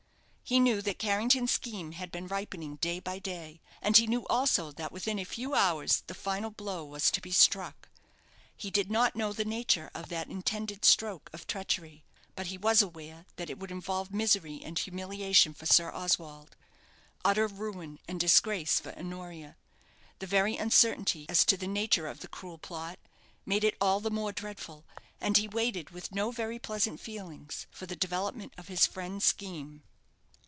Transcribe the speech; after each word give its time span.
He 0.43 0.59
knew 0.59 0.81
that 0.81 0.99
Carrington's 0.99 1.51
scheme 1.51 1.93
had 1.93 2.11
been 2.11 2.27
ripening 2.27 2.75
day 2.75 2.99
by 2.99 3.19
day; 3.19 3.61
and 3.81 3.95
he 3.95 4.05
knew 4.05 4.27
also 4.27 4.69
that 4.73 4.91
within 4.91 5.17
a 5.17 5.23
few 5.23 5.55
hours 5.55 6.03
the 6.07 6.13
final 6.13 6.49
blow 6.51 6.83
was 6.83 7.09
to 7.11 7.21
be 7.21 7.31
struck. 7.31 7.87
He 8.57 8.69
did 8.69 8.91
not 8.91 9.15
know 9.15 9.31
the 9.31 9.45
nature 9.45 9.89
of 9.95 10.09
that 10.09 10.27
intended 10.27 10.83
stroke 10.83 11.29
of 11.31 11.47
treachery; 11.47 12.03
but 12.35 12.47
he 12.47 12.57
was 12.57 12.81
aware 12.81 13.25
that 13.37 13.49
it 13.49 13.59
would 13.59 13.71
involve 13.71 14.11
misery 14.13 14.59
and 14.61 14.77
humiliation 14.77 15.53
for 15.53 15.65
Sir 15.65 15.89
Oswald, 15.89 16.57
utter 17.23 17.47
ruin 17.47 17.97
and 18.05 18.19
disgrace 18.19 18.77
for 18.77 18.93
Honoria. 18.99 19.55
The 20.19 20.27
very 20.27 20.57
uncertainty 20.57 21.27
as 21.29 21.45
to 21.45 21.55
the 21.55 21.65
nature 21.65 22.07
of 22.07 22.19
the 22.19 22.27
cruel 22.27 22.57
plot 22.57 22.99
made 23.45 23.63
it 23.63 23.77
all 23.79 24.01
the 24.01 24.11
more 24.11 24.33
dreadful; 24.33 24.83
and 25.21 25.37
he 25.37 25.47
waited 25.47 25.91
with 25.91 26.11
no 26.13 26.29
very 26.29 26.59
pleasant 26.59 26.99
feelings 26.99 27.67
for 27.71 27.85
the 27.85 27.95
development 27.95 28.51
of 28.57 28.67
his 28.67 28.85
friend's 28.85 29.23
scheme. 29.23 29.83